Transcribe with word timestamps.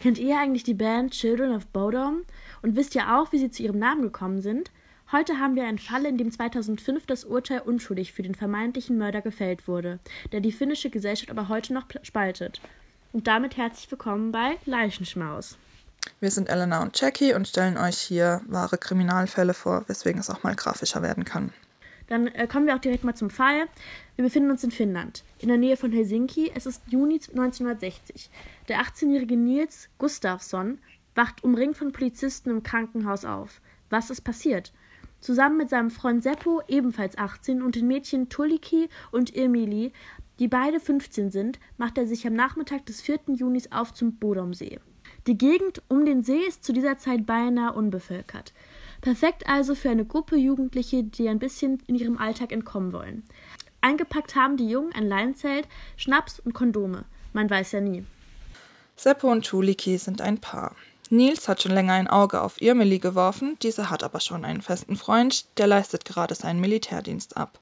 Kennt 0.00 0.18
ihr 0.18 0.38
eigentlich 0.38 0.62
die 0.62 0.74
Band 0.74 1.12
Children 1.12 1.56
of 1.56 1.66
Bodom? 1.66 2.22
Und 2.62 2.76
wisst 2.76 2.94
ihr 2.94 3.16
auch, 3.16 3.32
wie 3.32 3.38
sie 3.38 3.50
zu 3.50 3.64
ihrem 3.64 3.80
Namen 3.80 4.02
gekommen 4.02 4.40
sind? 4.40 4.70
Heute 5.10 5.38
haben 5.38 5.56
wir 5.56 5.64
einen 5.64 5.80
Fall, 5.80 6.06
in 6.06 6.16
dem 6.16 6.30
2005 6.30 7.04
das 7.06 7.24
Urteil 7.24 7.62
unschuldig 7.62 8.12
für 8.12 8.22
den 8.22 8.36
vermeintlichen 8.36 8.96
Mörder 8.96 9.22
gefällt 9.22 9.66
wurde, 9.66 9.98
der 10.30 10.40
die 10.40 10.52
finnische 10.52 10.90
Gesellschaft 10.90 11.30
aber 11.30 11.48
heute 11.48 11.74
noch 11.74 11.86
spaltet. 12.02 12.60
Und 13.12 13.26
damit 13.26 13.56
herzlich 13.56 13.90
willkommen 13.90 14.30
bei 14.30 14.58
Leichenschmaus. 14.66 15.58
Wir 16.20 16.30
sind 16.30 16.48
Elena 16.48 16.80
und 16.82 17.00
Jackie 17.00 17.34
und 17.34 17.48
stellen 17.48 17.76
euch 17.76 17.98
hier 17.98 18.42
wahre 18.46 18.78
Kriminalfälle 18.78 19.54
vor, 19.54 19.84
weswegen 19.88 20.20
es 20.20 20.30
auch 20.30 20.44
mal 20.44 20.54
grafischer 20.54 21.02
werden 21.02 21.24
kann. 21.24 21.52
Dann 22.08 22.26
äh, 22.28 22.46
kommen 22.46 22.66
wir 22.66 22.74
auch 22.74 22.80
direkt 22.80 23.04
mal 23.04 23.14
zum 23.14 23.30
Fall. 23.30 23.66
Wir 24.16 24.24
befinden 24.24 24.50
uns 24.50 24.64
in 24.64 24.70
Finnland, 24.70 25.24
in 25.38 25.48
der 25.48 25.58
Nähe 25.58 25.76
von 25.76 25.92
Helsinki. 25.92 26.50
Es 26.54 26.66
ist 26.66 26.82
Juni 26.88 27.14
1960. 27.14 28.30
Der 28.68 28.80
18-jährige 28.80 29.36
Nils 29.36 29.88
Gustafsson 29.98 30.78
wacht 31.14 31.44
umringt 31.44 31.76
von 31.76 31.92
Polizisten 31.92 32.50
im 32.50 32.62
Krankenhaus 32.62 33.24
auf. 33.24 33.60
Was 33.90 34.10
ist 34.10 34.22
passiert? 34.22 34.72
Zusammen 35.20 35.56
mit 35.56 35.68
seinem 35.68 35.90
Freund 35.90 36.22
Seppo, 36.22 36.62
ebenfalls 36.68 37.18
18, 37.18 37.62
und 37.62 37.74
den 37.74 37.88
Mädchen 37.88 38.28
Tuliki 38.28 38.88
und 39.10 39.34
Emily, 39.34 39.92
die 40.38 40.48
beide 40.48 40.78
15 40.78 41.30
sind, 41.30 41.58
macht 41.76 41.98
er 41.98 42.06
sich 42.06 42.26
am 42.26 42.34
Nachmittag 42.34 42.86
des 42.86 43.00
4. 43.00 43.20
Junis 43.34 43.72
auf 43.72 43.92
zum 43.92 44.16
Bodomsee. 44.16 44.78
Die 45.26 45.36
Gegend 45.36 45.82
um 45.88 46.04
den 46.04 46.22
See 46.22 46.40
ist 46.46 46.62
zu 46.64 46.72
dieser 46.72 46.98
Zeit 46.98 47.26
beinahe 47.26 47.72
unbevölkert. 47.72 48.52
Perfekt 49.00 49.46
also 49.46 49.74
für 49.74 49.90
eine 49.90 50.04
Gruppe 50.04 50.36
Jugendliche, 50.36 51.04
die 51.04 51.28
ein 51.28 51.38
bisschen 51.38 51.82
in 51.86 51.94
ihrem 51.94 52.18
Alltag 52.18 52.52
entkommen 52.52 52.92
wollen. 52.92 53.22
Eingepackt 53.80 54.34
haben 54.34 54.56
die 54.56 54.68
Jungen 54.68 54.92
ein 54.92 55.06
Leinzelt, 55.06 55.68
Schnaps 55.96 56.40
und 56.40 56.52
Kondome. 56.52 57.04
Man 57.32 57.48
weiß 57.48 57.72
ja 57.72 57.80
nie. 57.80 58.04
Seppo 58.96 59.30
und 59.30 59.46
Tuliki 59.46 59.96
sind 59.98 60.20
ein 60.20 60.38
Paar. 60.38 60.74
Nils 61.10 61.48
hat 61.48 61.62
schon 61.62 61.72
länger 61.72 61.94
ein 61.94 62.08
Auge 62.08 62.42
auf 62.42 62.60
Irmeli 62.60 62.98
geworfen, 62.98 63.56
diese 63.62 63.88
hat 63.88 64.02
aber 64.02 64.20
schon 64.20 64.44
einen 64.44 64.60
festen 64.60 64.96
Freund, 64.96 65.46
der 65.56 65.66
leistet 65.66 66.04
gerade 66.04 66.34
seinen 66.34 66.60
Militärdienst 66.60 67.36
ab. 67.36 67.58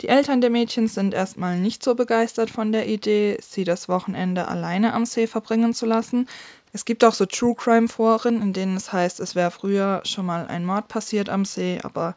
Die 0.00 0.08
Eltern 0.08 0.40
der 0.40 0.50
Mädchen 0.50 0.88
sind 0.88 1.14
erstmal 1.14 1.58
nicht 1.58 1.82
so 1.82 1.94
begeistert 1.94 2.50
von 2.50 2.72
der 2.72 2.88
Idee, 2.88 3.38
sie 3.40 3.64
das 3.64 3.88
Wochenende 3.88 4.48
alleine 4.48 4.92
am 4.92 5.06
See 5.06 5.26
verbringen 5.26 5.72
zu 5.72 5.86
lassen. 5.86 6.28
Es 6.72 6.84
gibt 6.84 7.04
auch 7.04 7.14
so 7.14 7.26
True 7.26 7.54
Crime 7.54 7.88
Foren, 7.88 8.42
in 8.42 8.52
denen 8.52 8.76
es 8.76 8.92
heißt, 8.92 9.20
es 9.20 9.34
wäre 9.34 9.50
früher 9.52 10.02
schon 10.04 10.26
mal 10.26 10.46
ein 10.46 10.66
Mord 10.66 10.88
passiert 10.88 11.28
am 11.28 11.44
See, 11.44 11.78
aber 11.82 12.14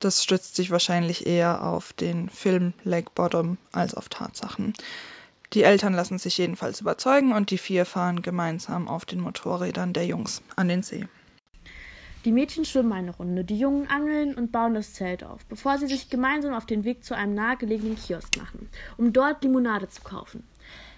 das 0.00 0.24
stützt 0.24 0.56
sich 0.56 0.72
wahrscheinlich 0.72 1.26
eher 1.26 1.62
auf 1.62 1.92
den 1.92 2.28
Film 2.28 2.72
Lake 2.82 3.10
Bottom 3.14 3.56
als 3.70 3.94
auf 3.94 4.08
Tatsachen. 4.08 4.74
Die 5.52 5.62
Eltern 5.62 5.94
lassen 5.94 6.18
sich 6.18 6.38
jedenfalls 6.38 6.80
überzeugen 6.80 7.32
und 7.32 7.50
die 7.50 7.58
vier 7.58 7.86
fahren 7.86 8.22
gemeinsam 8.22 8.88
auf 8.88 9.04
den 9.04 9.20
Motorrädern 9.20 9.92
der 9.92 10.06
Jungs 10.06 10.42
an 10.56 10.68
den 10.68 10.82
See. 10.82 11.06
Die 12.24 12.32
Mädchen 12.32 12.64
schwimmen 12.64 12.92
eine 12.92 13.10
Runde, 13.16 13.42
die 13.42 13.58
Jungen 13.58 13.88
angeln 13.88 14.34
und 14.34 14.52
bauen 14.52 14.74
das 14.74 14.92
Zelt 14.92 15.24
auf, 15.24 15.44
bevor 15.46 15.78
sie 15.78 15.88
sich 15.88 16.08
gemeinsam 16.08 16.54
auf 16.54 16.66
den 16.66 16.84
Weg 16.84 17.02
zu 17.02 17.16
einem 17.16 17.34
nahegelegenen 17.34 17.96
Kiosk 17.96 18.36
machen, 18.36 18.68
um 18.96 19.12
dort 19.12 19.42
Limonade 19.42 19.88
zu 19.88 20.02
kaufen. 20.02 20.44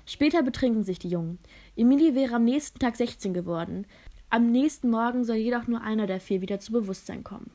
Später 0.04 0.42
betrinken 0.42 0.84
sich 0.84 0.98
die 0.98 1.08
Jungen. 1.08 1.38
Emilie 1.76 2.14
wäre 2.14 2.34
am 2.34 2.44
nächsten 2.44 2.78
Tag 2.78 2.96
16 2.96 3.32
geworden. 3.32 3.86
Am 4.28 4.52
nächsten 4.52 4.90
Morgen 4.90 5.24
soll 5.24 5.36
jedoch 5.36 5.66
nur 5.66 5.80
einer 5.80 6.06
der 6.06 6.20
vier 6.20 6.42
wieder 6.42 6.60
zu 6.60 6.72
Bewusstsein 6.72 7.24
kommen. 7.24 7.50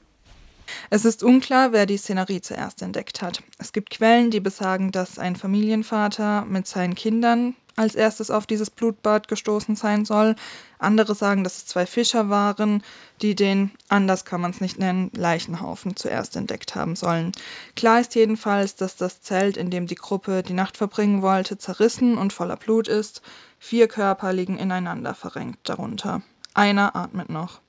Es 0.90 1.06
ist 1.06 1.24
unklar, 1.24 1.72
wer 1.72 1.86
die 1.86 1.98
Szenerie 1.98 2.42
zuerst 2.42 2.82
entdeckt 2.82 3.22
hat. 3.22 3.44
Es 3.60 3.72
gibt 3.72 3.92
Quellen, 3.92 4.32
die 4.32 4.40
besagen, 4.40 4.92
dass 4.92 5.20
ein 5.20 5.36
Familienvater 5.36 6.46
mit 6.46 6.66
seinen 6.66 6.96
Kindern 6.96 7.56
als 7.80 7.96
erstes 7.96 8.30
auf 8.30 8.46
dieses 8.46 8.70
Blutbad 8.70 9.30
gestoßen 9.30 9.76
sein 9.78 10.04
soll. 10.04 10.36
Andere 10.80 11.16
sagen, 11.16 11.46
dass 11.46 11.58
es 11.58 11.66
zwei 11.66 11.86
Fischer 11.86 12.30
waren, 12.30 12.84
die 13.22 13.36
den, 13.36 13.72
anders 13.88 14.26
kann 14.26 14.42
man 14.42 14.52
es 14.52 14.60
nicht 14.60 14.78
nennen, 14.78 15.12
Leichenhaufen 15.16 15.96
zuerst 15.96 16.36
entdeckt 16.36 16.76
haben 16.76 16.98
sollen. 16.98 17.32
Klar 17.78 18.02
ist 18.02 18.16
jedenfalls, 18.16 18.76
dass 18.76 18.98
das 18.98 19.22
Zelt, 19.22 19.56
in 19.56 19.70
dem 19.70 19.88
die 19.88 19.96
Gruppe 19.96 20.44
die 20.44 20.54
Nacht 20.54 20.76
verbringen 20.76 21.22
wollte, 21.22 21.58
zerrissen 21.58 22.18
und 22.18 22.34
voller 22.34 22.58
Blut 22.58 22.90
ist. 22.90 23.22
Vier 23.60 23.88
Körper 23.88 24.34
liegen 24.34 24.58
ineinander 24.58 25.14
verrenkt 25.14 25.70
darunter. 25.70 26.22
Einer 26.54 26.98
atmet 26.98 27.30
noch. 27.30 27.62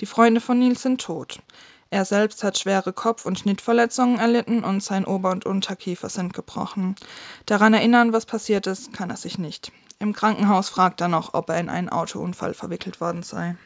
Die 0.00 0.06
Freunde 0.06 0.40
von 0.40 0.58
Nils 0.58 0.80
sind 0.80 1.02
tot. 1.02 1.40
Er 1.90 2.04
selbst 2.04 2.44
hat 2.44 2.58
schwere 2.58 2.92
Kopf- 2.92 3.24
und 3.24 3.38
Schnittverletzungen 3.38 4.18
erlitten 4.18 4.62
und 4.62 4.82
sein 4.82 5.06
Ober- 5.06 5.30
und 5.30 5.46
Unterkiefer 5.46 6.10
sind 6.10 6.34
gebrochen. 6.34 6.96
Daran 7.46 7.72
erinnern, 7.72 8.12
was 8.12 8.26
passiert 8.26 8.66
ist, 8.66 8.92
kann 8.92 9.08
er 9.08 9.16
sich 9.16 9.38
nicht. 9.38 9.72
Im 9.98 10.12
Krankenhaus 10.12 10.68
fragt 10.68 11.00
er 11.00 11.08
noch, 11.08 11.32
ob 11.32 11.48
er 11.48 11.58
in 11.58 11.70
einen 11.70 11.88
Autounfall 11.88 12.52
verwickelt 12.52 13.00
worden 13.00 13.22
sei. 13.22 13.56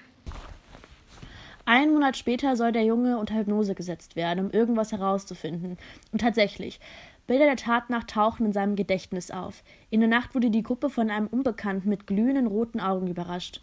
Einen 1.65 1.93
Monat 1.93 2.17
später 2.17 2.57
soll 2.57 2.73
der 2.73 2.85
Junge 2.85 3.19
unter 3.19 3.35
Hypnose 3.35 3.75
gesetzt 3.75 4.17
werden, 4.17 4.47
um 4.47 4.51
irgendwas 4.51 4.93
herauszufinden. 4.93 5.79
Und 6.11 6.21
tatsächlich, 6.21 6.81
Bilder 7.27 7.47
der 7.47 7.57
Tatnacht 7.57 8.11
tauchen 8.11 8.47
in 8.47 8.53
seinem 8.53 8.77
Gedächtnis 8.77 9.31
auf. 9.31 9.63
In 9.91 10.01
der 10.01 10.09
Nacht 10.09 10.35
wurde 10.35 10.51
die 10.51 10.63
Gruppe 10.63 10.91
von 10.91 11.11
einem 11.11 11.29
Unbekannten 11.29 11.89
mit 11.89 12.07
glühenden 12.07 12.47
roten 12.47 12.81
Augen 12.81 13.09
überrascht. 13.09 13.61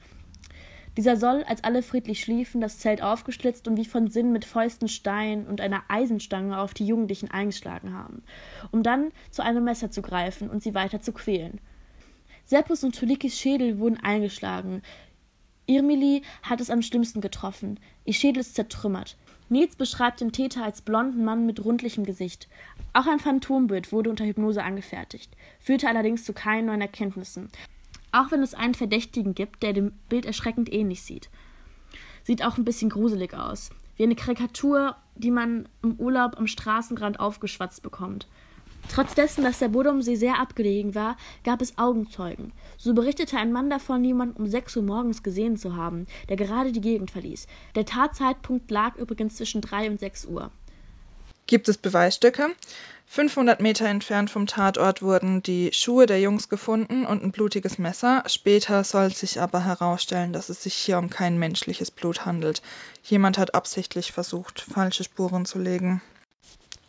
Dieser 0.97 1.17
soll, 1.17 1.43
als 1.43 1.63
alle 1.63 1.81
friedlich 1.81 2.21
schliefen, 2.21 2.61
das 2.61 2.79
Zelt 2.79 3.01
aufgeschlitzt 3.01 3.67
und 3.67 3.77
wie 3.77 3.85
von 3.85 4.09
Sinn 4.09 4.31
mit 4.31 4.45
Fäusten 4.45 4.87
Stein 4.87 5.45
und 5.47 5.61
einer 5.61 5.83
Eisenstange 5.87 6.59
auf 6.59 6.73
die 6.73 6.85
Jugendlichen 6.85 7.31
eingeschlagen 7.31 7.93
haben, 7.93 8.23
um 8.71 8.83
dann 8.83 9.11
zu 9.31 9.43
einem 9.43 9.63
Messer 9.63 9.91
zu 9.91 10.01
greifen 10.01 10.49
und 10.49 10.63
sie 10.63 10.73
weiter 10.73 11.01
zu 11.01 11.13
quälen. 11.13 11.61
Seppus 12.45 12.83
und 12.83 12.97
Tulikis 12.97 13.39
Schädel 13.39 13.79
wurden 13.79 13.99
eingeschlagen. 14.01 14.81
Irmili 15.67 16.23
hat 16.41 16.61
es 16.61 16.71
am 16.71 16.81
schlimmsten 16.81 17.21
getroffen. 17.21 17.79
Ihr 18.05 18.13
Schädel 18.13 18.41
ist 18.41 18.55
zertrümmert. 18.55 19.17
Nils 19.49 19.75
beschreibt 19.75 20.21
den 20.21 20.31
Täter 20.31 20.63
als 20.63 20.81
blonden 20.81 21.23
Mann 21.23 21.45
mit 21.45 21.63
rundlichem 21.63 22.05
Gesicht. 22.05 22.47
Auch 22.93 23.07
ein 23.07 23.19
Phantombild 23.19 23.91
wurde 23.91 24.09
unter 24.09 24.25
Hypnose 24.25 24.63
angefertigt, 24.63 25.35
führte 25.59 25.87
allerdings 25.87 26.23
zu 26.23 26.33
keinen 26.33 26.67
neuen 26.67 26.81
Erkenntnissen. 26.81 27.49
Auch 28.11 28.31
wenn 28.31 28.41
es 28.41 28.53
einen 28.53 28.73
Verdächtigen 28.73 29.35
gibt, 29.35 29.63
der 29.63 29.73
dem 29.73 29.91
Bild 30.09 30.25
erschreckend 30.25 30.71
ähnlich 30.71 31.03
sieht. 31.03 31.29
Sieht 32.23 32.43
auch 32.43 32.57
ein 32.57 32.65
bisschen 32.65 32.89
gruselig 32.89 33.33
aus. 33.33 33.69
Wie 33.95 34.03
eine 34.03 34.15
Karikatur, 34.15 34.95
die 35.15 35.31
man 35.31 35.67
im 35.83 35.95
Urlaub 35.95 36.37
am 36.37 36.47
Straßenrand 36.47 37.19
aufgeschwatzt 37.19 37.83
bekommt. 37.83 38.27
Trotz 38.87 39.13
dessen, 39.13 39.43
dass 39.43 39.59
der 39.59 39.67
Bodomsee 39.67 40.15
sehr 40.15 40.39
abgelegen 40.39 40.95
war, 40.95 41.17
gab 41.43 41.61
es 41.61 41.77
Augenzeugen. 41.77 42.53
So 42.77 42.93
berichtete 42.93 43.37
ein 43.37 43.51
Mann 43.51 43.69
davon, 43.69 44.03
jemanden 44.03 44.41
um 44.41 44.47
6 44.47 44.77
Uhr 44.77 44.83
morgens 44.83 45.21
gesehen 45.21 45.57
zu 45.57 45.75
haben, 45.75 46.07
der 46.27 46.37
gerade 46.37 46.71
die 46.71 46.81
Gegend 46.81 47.11
verließ. 47.11 47.45
Der 47.75 47.85
Tatzeitpunkt 47.85 48.71
lag 48.71 48.95
übrigens 48.95 49.35
zwischen 49.35 49.61
3 49.61 49.91
und 49.91 49.99
6 49.99 50.25
Uhr. 50.25 50.49
Gibt 51.49 51.67
es 51.67 51.79
Beweisstücke? 51.79 52.49
500 53.07 53.59
Meter 53.59 53.87
entfernt 53.87 54.29
vom 54.29 54.45
Tatort 54.45 55.01
wurden 55.01 55.41
die 55.41 55.71
Schuhe 55.73 56.05
der 56.05 56.21
Jungs 56.21 56.47
gefunden 56.47 57.07
und 57.07 57.23
ein 57.23 57.31
blutiges 57.31 57.79
Messer. 57.79 58.21
Später 58.27 58.83
soll 58.83 59.11
sich 59.11 59.41
aber 59.41 59.65
herausstellen, 59.65 60.31
dass 60.31 60.49
es 60.49 60.61
sich 60.61 60.75
hier 60.75 60.99
um 60.99 61.09
kein 61.09 61.39
menschliches 61.39 61.89
Blut 61.89 62.23
handelt. 62.23 62.61
Jemand 63.01 63.39
hat 63.39 63.55
absichtlich 63.55 64.11
versucht, 64.11 64.61
falsche 64.61 65.03
Spuren 65.03 65.47
zu 65.47 65.57
legen. 65.57 66.03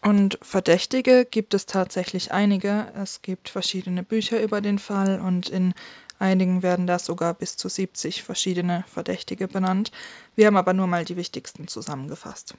Und 0.03 0.39
Verdächtige 0.43 1.25
gibt 1.25 1.55
es 1.55 1.65
tatsächlich 1.65 2.31
einige. 2.31 2.93
Es 2.95 3.23
gibt 3.23 3.49
verschiedene 3.49 4.03
Bücher 4.03 4.43
über 4.43 4.61
den 4.61 4.79
Fall 4.79 5.21
und 5.21 5.49
in 5.49 5.73
einigen 6.19 6.63
werden 6.63 6.87
da 6.87 6.99
sogar 6.99 7.33
bis 7.33 7.57
zu 7.57 7.71
70 7.71 8.23
verschiedene 8.23 8.85
Verdächtige 8.93 9.49
benannt. 9.49 9.91
Wir 10.37 10.49
haben 10.49 10.59
aber 10.59 10.75
nur 10.75 10.87
mal 10.87 11.07
die 11.07 11.17
wichtigsten 11.17 11.67
zusammengefasst. 11.67 12.57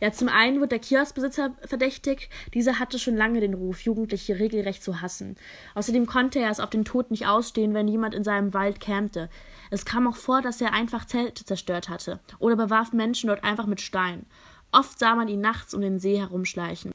Ja, 0.00 0.12
zum 0.12 0.28
einen 0.28 0.60
wird 0.60 0.72
der 0.72 0.78
Kioskbesitzer 0.78 1.54
verdächtigt. 1.62 2.30
Dieser 2.54 2.78
hatte 2.78 2.98
schon 2.98 3.16
lange 3.16 3.40
den 3.40 3.54
Ruf, 3.54 3.82
Jugendliche 3.82 4.38
regelrecht 4.38 4.82
zu 4.82 5.02
hassen. 5.02 5.36
Außerdem 5.74 6.06
konnte 6.06 6.38
er 6.38 6.50
es 6.50 6.60
auf 6.60 6.70
den 6.70 6.86
Tod 6.86 7.10
nicht 7.10 7.26
ausstehen, 7.26 7.74
wenn 7.74 7.86
jemand 7.86 8.14
in 8.14 8.24
seinem 8.24 8.54
Wald 8.54 8.80
campte. 8.80 9.28
Es 9.70 9.84
kam 9.84 10.08
auch 10.08 10.16
vor, 10.16 10.40
dass 10.40 10.60
er 10.60 10.72
einfach 10.72 11.04
Zelte 11.04 11.44
zerstört 11.44 11.90
hatte 11.90 12.18
oder 12.38 12.56
bewarf 12.56 12.92
Menschen 12.92 13.28
dort 13.28 13.44
einfach 13.44 13.66
mit 13.66 13.80
Steinen. 13.80 14.26
Oft 14.72 14.98
sah 14.98 15.14
man 15.14 15.28
ihn 15.28 15.40
nachts 15.40 15.74
um 15.74 15.82
den 15.82 15.98
See 15.98 16.18
herumschleichen. 16.18 16.92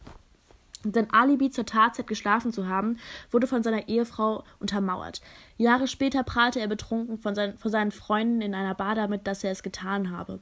Sein 0.94 1.08
Alibi 1.12 1.50
zur 1.50 1.66
Tatzeit 1.66 2.08
geschlafen 2.08 2.52
zu 2.52 2.68
haben, 2.68 2.98
wurde 3.32 3.48
von 3.48 3.64
seiner 3.64 3.88
Ehefrau 3.88 4.44
untermauert. 4.60 5.22
Jahre 5.58 5.88
später 5.88 6.24
prahlte 6.24 6.60
er 6.60 6.68
betrunken 6.68 7.18
von 7.18 7.36
seinen, 7.36 7.58
vor 7.58 7.72
seinen 7.72 7.92
Freunden 7.92 8.42
in 8.42 8.54
einer 8.54 8.76
Bar 8.76 8.96
damit, 8.96 9.28
dass 9.28 9.44
er 9.44 9.52
es 9.52 9.64
getan 9.64 10.12
habe. 10.12 10.40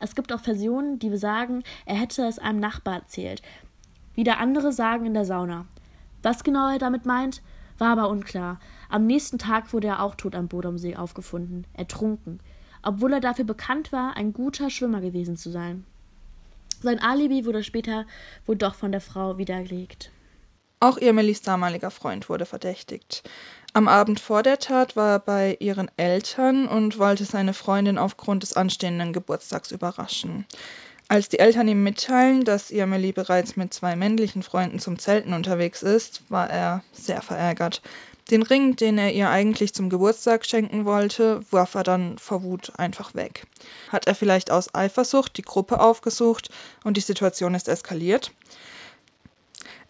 Es 0.00 0.14
gibt 0.14 0.32
auch 0.32 0.40
Versionen, 0.40 0.98
die 0.98 1.10
besagen, 1.10 1.62
er 1.86 1.96
hätte 1.96 2.26
es 2.26 2.38
einem 2.38 2.60
Nachbar 2.60 2.94
erzählt. 2.94 3.42
Wieder 4.14 4.38
andere 4.38 4.72
sagen 4.72 5.06
in 5.06 5.14
der 5.14 5.24
Sauna. 5.24 5.66
Was 6.22 6.42
genau 6.42 6.68
er 6.68 6.78
damit 6.78 7.06
meint, 7.06 7.42
war 7.78 7.90
aber 7.90 8.10
unklar. 8.10 8.58
Am 8.88 9.06
nächsten 9.06 9.38
Tag 9.38 9.72
wurde 9.72 9.88
er 9.88 10.02
auch 10.02 10.14
tot 10.16 10.34
am 10.34 10.48
Bodomsee 10.48 10.96
aufgefunden, 10.96 11.66
ertrunken, 11.74 12.40
obwohl 12.82 13.12
er 13.12 13.20
dafür 13.20 13.44
bekannt 13.44 13.92
war, 13.92 14.16
ein 14.16 14.32
guter 14.32 14.70
Schwimmer 14.70 15.00
gewesen 15.00 15.36
zu 15.36 15.50
sein. 15.50 15.84
Sein 16.80 17.00
Alibi 17.00 17.44
wurde 17.44 17.64
später 17.64 18.06
wohl 18.46 18.56
doch 18.56 18.74
von 18.74 18.92
der 18.92 19.00
Frau 19.00 19.38
widerlegt. 19.38 20.10
Auch 20.80 20.96
Irmelis 20.96 21.42
damaliger 21.42 21.90
Freund 21.90 22.28
wurde 22.28 22.46
verdächtigt. 22.46 23.28
Am 23.72 23.88
Abend 23.88 24.20
vor 24.20 24.44
der 24.44 24.60
Tat 24.60 24.94
war 24.94 25.10
er 25.10 25.18
bei 25.18 25.56
ihren 25.58 25.90
Eltern 25.96 26.68
und 26.68 26.98
wollte 26.98 27.24
seine 27.24 27.52
Freundin 27.52 27.98
aufgrund 27.98 28.44
des 28.44 28.52
anstehenden 28.52 29.12
Geburtstags 29.12 29.72
überraschen. 29.72 30.46
Als 31.10 31.30
die 31.30 31.38
Eltern 31.38 31.68
ihm 31.68 31.82
mitteilen, 31.82 32.44
dass 32.44 32.70
Irmeli 32.70 33.12
bereits 33.12 33.56
mit 33.56 33.72
zwei 33.72 33.96
männlichen 33.96 34.42
Freunden 34.42 34.78
zum 34.78 34.98
Zelten 34.98 35.32
unterwegs 35.32 35.82
ist, 35.82 36.22
war 36.28 36.50
er 36.50 36.84
sehr 36.92 37.22
verärgert. 37.22 37.80
Den 38.30 38.42
Ring, 38.42 38.76
den 38.76 38.98
er 38.98 39.14
ihr 39.14 39.30
eigentlich 39.30 39.72
zum 39.72 39.88
Geburtstag 39.88 40.44
schenken 40.44 40.84
wollte, 40.84 41.40
warf 41.50 41.74
er 41.74 41.82
dann 41.82 42.18
vor 42.18 42.42
Wut 42.42 42.72
einfach 42.76 43.14
weg. 43.14 43.46
Hat 43.88 44.06
er 44.06 44.14
vielleicht 44.14 44.50
aus 44.50 44.74
Eifersucht 44.74 45.38
die 45.38 45.42
Gruppe 45.42 45.80
aufgesucht 45.80 46.50
und 46.84 46.98
die 46.98 47.02
Situation 47.02 47.54
ist 47.54 47.68
eskaliert? 47.68 48.32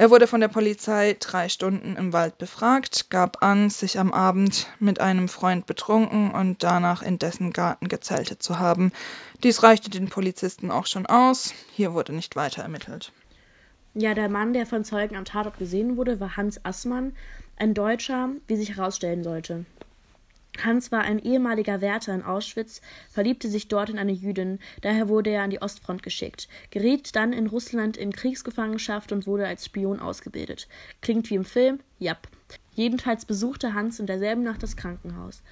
Er 0.01 0.11
wurde 0.11 0.29
von 0.29 0.41
der 0.41 0.47
Polizei 0.47 1.17
drei 1.19 1.49
Stunden 1.49 1.97
im 1.97 2.13
Wald 2.13 2.39
befragt, 2.39 3.11
gab 3.11 3.43
an, 3.43 3.69
sich 3.69 3.99
am 3.99 4.13
Abend 4.13 4.69
mit 4.79 5.01
einem 5.01 5.29
Freund 5.29 5.67
betrunken 5.67 6.31
und 6.31 6.63
danach 6.63 7.03
in 7.03 7.19
dessen 7.19 7.53
Garten 7.53 7.89
gezeltet 7.89 8.41
zu 8.41 8.61
haben. 8.61 8.93
Dies 9.43 9.65
reichte 9.65 9.91
den 9.91 10.09
Polizisten 10.09 10.71
auch 10.71 10.87
schon 10.87 11.07
aus. 11.07 11.53
Hier 11.73 11.95
wurde 11.95 12.13
nicht 12.13 12.37
weiter 12.37 12.63
ermittelt. 12.63 13.11
Ja, 13.95 14.15
der 14.15 14.29
Mann, 14.29 14.53
der 14.53 14.67
von 14.67 14.85
Zeugen 14.85 15.17
am 15.17 15.25
Tatort 15.25 15.59
gesehen 15.59 15.97
wurde, 15.97 16.21
war 16.21 16.37
Hans 16.37 16.65
Assmann, 16.65 17.17
ein 17.57 17.75
Deutscher, 17.75 18.29
wie 18.47 18.55
sich 18.55 18.77
herausstellen 18.77 19.25
sollte. 19.25 19.65
Hans 20.65 20.91
war 20.93 21.03
ein 21.03 21.19
ehemaliger 21.19 21.81
Wärter 21.81 22.15
in 22.15 22.23
Auschwitz, 22.23 22.81
verliebte 23.11 23.49
sich 23.49 23.69
dort 23.69 23.91
in 23.91 23.99
eine 23.99 24.13
Jüdin, 24.13 24.59
daher 24.81 25.09
wurde 25.09 25.31
er 25.31 25.43
an 25.43 25.51
die 25.51 25.63
Ostfront 25.63 26.03
geschickt, 26.03 26.49
geriet 26.71 27.15
dann 27.17 27.33
in 27.33 27.47
Russland 27.47 27.97
in 27.97 28.13
Kriegsgefangenschaft 28.13 29.13
und 29.13 29.27
wurde 29.27 29.47
als 29.47 29.65
Spion 29.65 30.01
ausgebildet. 30.01 30.69
Klingt 31.01 31.31
wie 31.31 31.37
im 31.37 31.45
Film? 31.45 31.81
Jap. 31.99 32.29
Jedenfalls 32.75 33.25
besuchte 33.25 33.75
Hans 33.75 34.01
in 34.01 34.07
derselben 34.07 34.43
Nacht 34.43 34.63
das 34.63 34.77
Krankenhaus. 34.77 35.43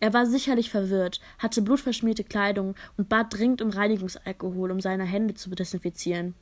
Er 0.00 0.12
war 0.12 0.26
sicherlich 0.26 0.70
verwirrt, 0.70 1.20
hatte 1.38 1.62
blutverschmierte 1.62 2.24
Kleidung 2.24 2.74
und 2.96 3.08
bat 3.08 3.34
dringend 3.34 3.62
um 3.62 3.70
Reinigungsalkohol, 3.70 4.70
um 4.70 4.80
seine 4.80 5.04
Hände 5.04 5.34
zu 5.34 5.50
desinfizieren. 5.50 6.34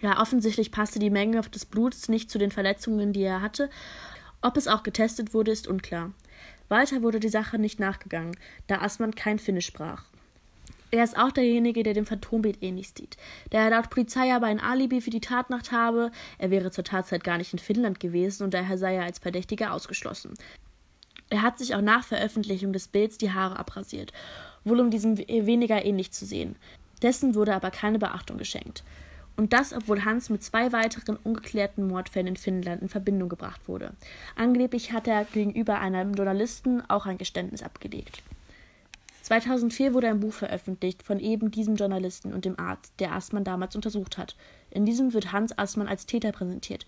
Ja, 0.00 0.20
offensichtlich 0.20 0.72
passte 0.72 0.98
die 0.98 1.10
Menge 1.10 1.42
des 1.42 1.66
Bluts 1.66 2.08
nicht 2.08 2.30
zu 2.30 2.38
den 2.38 2.50
Verletzungen, 2.50 3.12
die 3.12 3.22
er 3.22 3.42
hatte. 3.42 3.68
Ob 4.42 4.56
es 4.56 4.68
auch 4.68 4.82
getestet 4.82 5.34
wurde, 5.34 5.50
ist 5.50 5.68
unklar. 5.68 6.12
Weiter 6.68 7.02
wurde 7.02 7.20
die 7.20 7.28
Sache 7.28 7.58
nicht 7.58 7.80
nachgegangen, 7.80 8.36
da 8.68 8.80
Assmann 8.80 9.14
kein 9.14 9.38
Finnisch 9.38 9.66
sprach. 9.66 10.04
Er 10.92 11.04
ist 11.04 11.16
auch 11.16 11.30
derjenige, 11.30 11.82
der 11.82 11.94
dem 11.94 12.06
Phantombild 12.06 12.62
ähnlich 12.62 12.92
sieht. 12.96 13.16
Da 13.50 13.58
er 13.58 13.70
laut 13.70 13.90
Polizei 13.90 14.34
aber 14.34 14.46
ein 14.46 14.60
Alibi 14.60 15.00
für 15.00 15.10
die 15.10 15.20
Tatnacht 15.20 15.70
habe, 15.70 16.10
er 16.38 16.50
wäre 16.50 16.70
zur 16.70 16.84
Tatzeit 16.84 17.22
gar 17.22 17.38
nicht 17.38 17.52
in 17.52 17.58
Finnland 17.58 18.00
gewesen 18.00 18.42
und 18.44 18.54
daher 18.54 18.76
sei 18.76 18.96
er 18.96 19.04
als 19.04 19.18
Verdächtiger 19.20 19.72
ausgeschlossen. 19.72 20.34
Er 21.28 21.42
hat 21.42 21.58
sich 21.58 21.76
auch 21.76 21.80
nach 21.80 22.04
Veröffentlichung 22.04 22.72
des 22.72 22.88
Bilds 22.88 23.18
die 23.18 23.32
Haare 23.32 23.58
abrasiert, 23.58 24.12
wohl 24.64 24.80
um 24.80 24.90
diesem 24.90 25.16
weniger 25.18 25.84
ähnlich 25.84 26.10
zu 26.10 26.26
sehen. 26.26 26.56
Dessen 27.02 27.36
wurde 27.36 27.54
aber 27.54 27.70
keine 27.70 28.00
Beachtung 28.00 28.36
geschenkt. 28.36 28.82
Und 29.40 29.54
das, 29.54 29.72
obwohl 29.72 30.04
Hans 30.04 30.28
mit 30.28 30.42
zwei 30.42 30.70
weiteren 30.70 31.16
ungeklärten 31.16 31.88
Mordfällen 31.88 32.26
in 32.26 32.36
Finnland 32.36 32.82
in 32.82 32.90
Verbindung 32.90 33.30
gebracht 33.30 33.68
wurde. 33.68 33.94
Angeblich 34.36 34.92
hat 34.92 35.08
er 35.08 35.24
gegenüber 35.24 35.80
einem 35.80 36.12
Journalisten 36.12 36.82
auch 36.90 37.06
ein 37.06 37.16
Geständnis 37.16 37.62
abgelegt. 37.62 38.22
2004 39.22 39.94
wurde 39.94 40.08
ein 40.08 40.20
Buch 40.20 40.34
veröffentlicht 40.34 41.02
von 41.02 41.18
eben 41.18 41.50
diesem 41.50 41.76
Journalisten 41.76 42.34
und 42.34 42.44
dem 42.44 42.58
Arzt, 42.58 42.92
der 42.98 43.12
Assmann 43.12 43.44
damals 43.44 43.74
untersucht 43.74 44.18
hat. 44.18 44.36
In 44.70 44.84
diesem 44.84 45.14
wird 45.14 45.32
Hans 45.32 45.56
Assmann 45.56 45.88
als 45.88 46.04
Täter 46.04 46.32
präsentiert. 46.32 46.84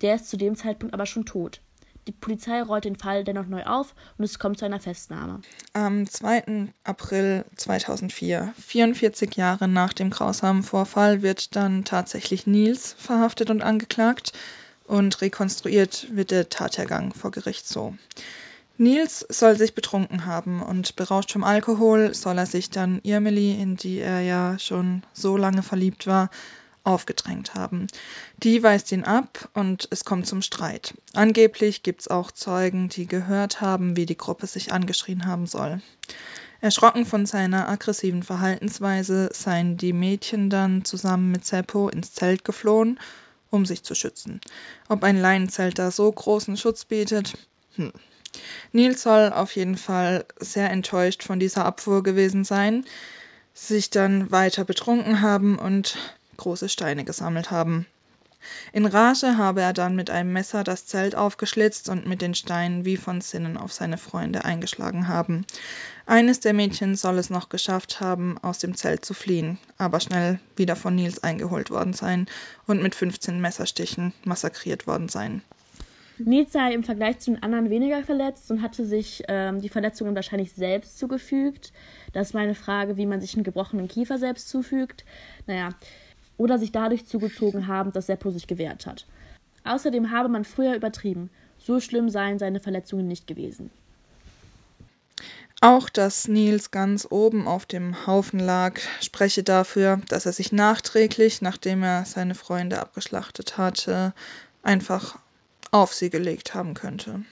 Der 0.00 0.14
ist 0.14 0.30
zu 0.30 0.38
dem 0.38 0.56
Zeitpunkt 0.56 0.94
aber 0.94 1.04
schon 1.04 1.26
tot. 1.26 1.60
Die 2.10 2.16
Polizei 2.16 2.60
rollt 2.60 2.86
den 2.86 2.96
Fall 2.96 3.22
dennoch 3.22 3.46
neu 3.46 3.62
auf 3.62 3.94
und 4.18 4.24
es 4.24 4.40
kommt 4.40 4.58
zu 4.58 4.64
einer 4.64 4.80
Festnahme. 4.80 5.42
Am 5.74 6.08
2. 6.08 6.72
April 6.82 7.44
2004, 7.54 8.52
44 8.58 9.36
Jahre 9.36 9.68
nach 9.68 9.92
dem 9.92 10.10
grausamen 10.10 10.64
Vorfall, 10.64 11.22
wird 11.22 11.54
dann 11.54 11.84
tatsächlich 11.84 12.48
Nils 12.48 12.96
verhaftet 12.98 13.48
und 13.48 13.62
angeklagt 13.62 14.32
und 14.88 15.20
rekonstruiert 15.20 16.08
wird 16.10 16.32
der 16.32 16.48
Tathergang 16.48 17.14
vor 17.14 17.30
Gericht 17.30 17.68
so. 17.68 17.94
Nils 18.76 19.24
soll 19.28 19.56
sich 19.56 19.76
betrunken 19.76 20.26
haben 20.26 20.62
und 20.62 20.96
berauscht 20.96 21.30
vom 21.30 21.44
Alkohol 21.44 22.12
soll 22.12 22.38
er 22.38 22.46
sich 22.46 22.70
dann 22.70 22.98
Irmeli, 23.04 23.52
in 23.52 23.76
die 23.76 24.00
er 24.00 24.20
ja 24.20 24.58
schon 24.58 25.04
so 25.12 25.36
lange 25.36 25.62
verliebt 25.62 26.08
war, 26.08 26.28
aufgedrängt 26.84 27.54
haben. 27.54 27.86
Die 28.38 28.62
weist 28.62 28.90
ihn 28.92 29.04
ab 29.04 29.48
und 29.54 29.88
es 29.90 30.04
kommt 30.04 30.26
zum 30.26 30.42
Streit. 30.42 30.94
Angeblich 31.12 31.82
gibt 31.82 32.02
es 32.02 32.08
auch 32.08 32.30
Zeugen, 32.30 32.88
die 32.88 33.06
gehört 33.06 33.60
haben, 33.60 33.96
wie 33.96 34.06
die 34.06 34.16
Gruppe 34.16 34.46
sich 34.46 34.72
angeschrien 34.72 35.26
haben 35.26 35.46
soll. 35.46 35.80
Erschrocken 36.60 37.06
von 37.06 37.24
seiner 37.24 37.68
aggressiven 37.68 38.22
Verhaltensweise 38.22 39.30
seien 39.32 39.76
die 39.78 39.94
Mädchen 39.94 40.50
dann 40.50 40.84
zusammen 40.84 41.30
mit 41.30 41.44
Seppo 41.44 41.88
ins 41.88 42.12
Zelt 42.12 42.44
geflohen, 42.44 43.00
um 43.50 43.64
sich 43.64 43.82
zu 43.82 43.94
schützen. 43.94 44.40
Ob 44.88 45.02
ein 45.02 45.18
Leinenzelt 45.18 45.78
da 45.78 45.90
so 45.90 46.10
großen 46.10 46.56
Schutz 46.56 46.84
bietet? 46.84 47.34
Hm. 47.76 47.92
Nils 48.72 49.02
soll 49.02 49.32
auf 49.32 49.56
jeden 49.56 49.76
Fall 49.76 50.24
sehr 50.38 50.70
enttäuscht 50.70 51.22
von 51.22 51.40
dieser 51.40 51.64
Abfuhr 51.64 52.02
gewesen 52.02 52.44
sein, 52.44 52.84
sich 53.54 53.90
dann 53.90 54.30
weiter 54.30 54.64
betrunken 54.64 55.22
haben 55.22 55.58
und 55.58 55.96
große 56.40 56.68
Steine 56.68 57.04
gesammelt 57.04 57.50
haben. 57.50 57.86
In 58.72 58.86
Rage 58.86 59.36
habe 59.36 59.60
er 59.60 59.74
dann 59.74 59.94
mit 59.94 60.08
einem 60.08 60.32
Messer 60.32 60.64
das 60.64 60.86
Zelt 60.86 61.14
aufgeschlitzt 61.14 61.90
und 61.90 62.06
mit 62.06 62.22
den 62.22 62.34
Steinen 62.34 62.86
wie 62.86 62.96
von 62.96 63.20
Sinnen 63.20 63.58
auf 63.58 63.72
seine 63.72 63.98
Freunde 63.98 64.46
eingeschlagen 64.46 65.08
haben. 65.08 65.44
Eines 66.06 66.40
der 66.40 66.54
Mädchen 66.54 66.96
soll 66.96 67.18
es 67.18 67.28
noch 67.28 67.50
geschafft 67.50 68.00
haben, 68.00 68.38
aus 68.38 68.58
dem 68.58 68.74
Zelt 68.74 69.04
zu 69.04 69.12
fliehen, 69.12 69.58
aber 69.76 70.00
schnell 70.00 70.40
wieder 70.56 70.74
von 70.74 70.94
Nils 70.94 71.22
eingeholt 71.22 71.70
worden 71.70 71.92
sein 71.92 72.26
und 72.66 72.82
mit 72.82 72.94
15 72.94 73.40
Messerstichen 73.40 74.14
massakriert 74.24 74.86
worden 74.86 75.08
sein. 75.08 75.42
Nils 76.24 76.52
sei 76.52 76.74
im 76.74 76.84
Vergleich 76.84 77.18
zu 77.18 77.30
den 77.30 77.42
anderen 77.42 77.70
weniger 77.70 78.02
verletzt 78.02 78.50
und 78.50 78.62
hatte 78.62 78.84
sich 78.84 79.22
ähm, 79.28 79.60
die 79.60 79.68
Verletzungen 79.68 80.14
wahrscheinlich 80.14 80.52
selbst 80.52 80.98
zugefügt. 80.98 81.72
Das 82.12 82.28
ist 82.28 82.34
meine 82.34 82.54
Frage, 82.54 82.96
wie 82.96 83.06
man 83.06 83.20
sich 83.20 83.34
einen 83.34 83.44
gebrochenen 83.44 83.88
Kiefer 83.88 84.18
selbst 84.18 84.48
zufügt. 84.48 85.04
Naja, 85.46 85.70
oder 86.40 86.58
sich 86.58 86.72
dadurch 86.72 87.04
zugezogen 87.04 87.66
haben, 87.66 87.92
dass 87.92 88.06
Seppo 88.06 88.30
sich 88.30 88.46
gewehrt 88.46 88.86
hat. 88.86 89.04
Außerdem 89.64 90.10
habe 90.10 90.30
man 90.30 90.46
früher 90.46 90.74
übertrieben. 90.74 91.28
So 91.58 91.80
schlimm 91.80 92.08
seien 92.08 92.38
seine 92.38 92.60
Verletzungen 92.60 93.06
nicht 93.06 93.26
gewesen. 93.26 93.70
Auch 95.60 95.90
dass 95.90 96.28
Nils 96.28 96.70
ganz 96.70 97.06
oben 97.10 97.46
auf 97.46 97.66
dem 97.66 98.06
Haufen 98.06 98.40
lag, 98.40 98.80
spreche 99.02 99.42
dafür, 99.42 100.00
dass 100.08 100.24
er 100.24 100.32
sich 100.32 100.50
nachträglich, 100.50 101.42
nachdem 101.42 101.82
er 101.82 102.06
seine 102.06 102.34
Freunde 102.34 102.80
abgeschlachtet 102.80 103.58
hatte, 103.58 104.14
einfach 104.62 105.18
auf 105.70 105.92
sie 105.92 106.08
gelegt 106.08 106.54
haben 106.54 106.72
könnte. 106.72 107.22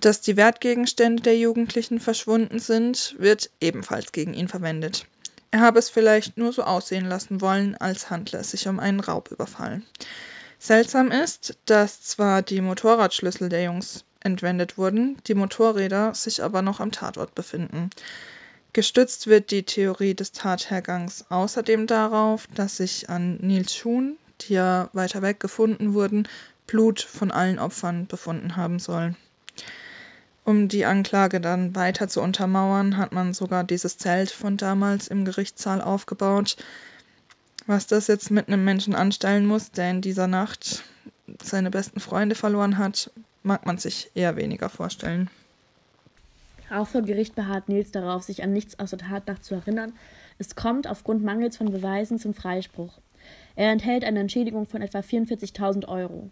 Dass 0.00 0.20
die 0.20 0.36
Wertgegenstände 0.36 1.22
der 1.22 1.38
Jugendlichen 1.38 2.00
verschwunden 2.00 2.58
sind, 2.58 3.14
wird 3.20 3.50
ebenfalls 3.60 4.10
gegen 4.10 4.34
ihn 4.34 4.48
verwendet. 4.48 5.06
Er 5.50 5.60
habe 5.60 5.78
es 5.78 5.88
vielleicht 5.88 6.36
nur 6.36 6.52
so 6.52 6.62
aussehen 6.62 7.06
lassen 7.06 7.40
wollen, 7.40 7.76
als 7.76 8.10
handle 8.10 8.38
es 8.38 8.50
sich 8.50 8.68
um 8.68 8.80
einen 8.80 9.00
Raubüberfall. 9.00 9.82
Seltsam 10.58 11.10
ist, 11.10 11.58
dass 11.66 12.02
zwar 12.02 12.42
die 12.42 12.60
Motorradschlüssel 12.60 13.48
der 13.48 13.64
Jungs 13.64 14.04
entwendet 14.20 14.76
wurden, 14.76 15.16
die 15.26 15.34
Motorräder 15.34 16.14
sich 16.14 16.42
aber 16.42 16.62
noch 16.62 16.80
am 16.80 16.92
Tatort 16.92 17.34
befinden. 17.34 17.90
Gestützt 18.72 19.26
wird 19.26 19.50
die 19.50 19.62
Theorie 19.62 20.14
des 20.14 20.32
Tathergangs 20.32 21.26
außerdem 21.30 21.86
darauf, 21.86 22.46
dass 22.54 22.76
sich 22.78 23.08
an 23.08 23.36
Nils 23.36 23.74
Schuhen, 23.74 24.18
die 24.42 24.54
ja 24.54 24.90
weiter 24.92 25.22
weg 25.22 25.40
gefunden 25.40 25.94
wurden, 25.94 26.28
Blut 26.66 27.00
von 27.00 27.30
allen 27.30 27.58
Opfern 27.58 28.06
befunden 28.06 28.56
haben 28.56 28.78
soll. 28.78 29.14
Um 30.46 30.68
die 30.68 30.84
Anklage 30.84 31.40
dann 31.40 31.74
weiter 31.74 32.06
zu 32.06 32.22
untermauern, 32.22 32.98
hat 32.98 33.10
man 33.10 33.34
sogar 33.34 33.64
dieses 33.64 33.98
Zelt 33.98 34.30
von 34.30 34.56
damals 34.56 35.08
im 35.08 35.24
Gerichtssaal 35.24 35.82
aufgebaut. 35.82 36.56
Was 37.66 37.88
das 37.88 38.06
jetzt 38.06 38.30
mit 38.30 38.46
einem 38.46 38.64
Menschen 38.64 38.94
anstellen 38.94 39.44
muss, 39.44 39.72
der 39.72 39.90
in 39.90 40.02
dieser 40.02 40.28
Nacht 40.28 40.84
seine 41.42 41.72
besten 41.72 41.98
Freunde 41.98 42.36
verloren 42.36 42.78
hat, 42.78 43.10
mag 43.42 43.66
man 43.66 43.78
sich 43.78 44.12
eher 44.14 44.36
weniger 44.36 44.68
vorstellen. 44.68 45.28
Auch 46.70 46.86
vor 46.86 47.02
Gericht 47.02 47.34
beharrt 47.34 47.68
Nils 47.68 47.90
darauf, 47.90 48.22
sich 48.22 48.44
an 48.44 48.52
nichts 48.52 48.78
aus 48.78 48.90
der 48.90 49.00
Tatnacht 49.00 49.44
zu 49.44 49.56
erinnern. 49.56 49.94
Es 50.38 50.54
kommt 50.54 50.86
aufgrund 50.86 51.24
Mangels 51.24 51.56
von 51.56 51.72
Beweisen 51.72 52.20
zum 52.20 52.34
Freispruch. 52.34 53.00
Er 53.56 53.72
enthält 53.72 54.04
eine 54.04 54.20
Entschädigung 54.20 54.66
von 54.66 54.80
etwa 54.80 55.00
44.000 55.00 55.88
Euro. 55.88 56.30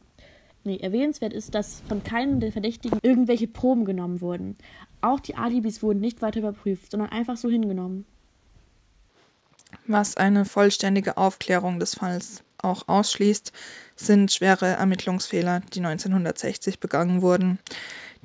Nee, 0.64 0.78
erwähnenswert 0.78 1.34
ist, 1.34 1.54
dass 1.54 1.82
von 1.88 2.02
keinem 2.02 2.40
der 2.40 2.50
Verdächtigen 2.50 2.98
irgendwelche 3.02 3.46
Proben 3.46 3.84
genommen 3.84 4.22
wurden. 4.22 4.56
Auch 5.02 5.20
die 5.20 5.36
Alibis 5.36 5.82
wurden 5.82 6.00
nicht 6.00 6.22
weiter 6.22 6.40
überprüft, 6.40 6.90
sondern 6.90 7.10
einfach 7.10 7.36
so 7.36 7.50
hingenommen. 7.50 8.06
Was 9.86 10.16
eine 10.16 10.46
vollständige 10.46 11.18
Aufklärung 11.18 11.78
des 11.78 11.96
Falls 11.96 12.42
auch 12.56 12.88
ausschließt, 12.88 13.52
sind 13.96 14.32
schwere 14.32 14.68
Ermittlungsfehler, 14.68 15.60
die 15.74 15.80
1960 15.80 16.80
begangen 16.80 17.20
wurden. 17.20 17.58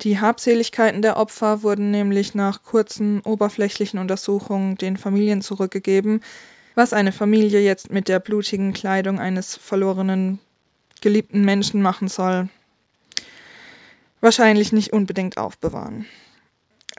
Die 0.00 0.18
Habseligkeiten 0.18 1.02
der 1.02 1.18
Opfer 1.18 1.62
wurden 1.62 1.90
nämlich 1.90 2.34
nach 2.34 2.62
kurzen 2.62 3.20
oberflächlichen 3.20 3.98
Untersuchungen 3.98 4.76
den 4.76 4.96
Familien 4.96 5.42
zurückgegeben, 5.42 6.22
was 6.74 6.94
eine 6.94 7.12
Familie 7.12 7.60
jetzt 7.60 7.90
mit 7.90 8.08
der 8.08 8.20
blutigen 8.20 8.72
Kleidung 8.72 9.18
eines 9.18 9.56
verlorenen 9.56 10.38
geliebten 11.00 11.44
Menschen 11.44 11.82
machen 11.82 12.08
soll. 12.08 12.48
Wahrscheinlich 14.20 14.72
nicht 14.72 14.92
unbedingt 14.92 15.38
aufbewahren. 15.38 16.06